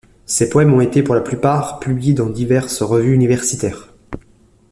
Ses 0.25 0.49
poèmes 0.49 0.73
ont 0.73 0.81
été, 0.81 1.03
pour 1.03 1.13
la 1.13 1.21
plupart, 1.21 1.79
publiés 1.79 2.15
dans 2.15 2.25
diverses 2.27 2.81
revues 2.81 3.13
universitaires. 3.13 3.89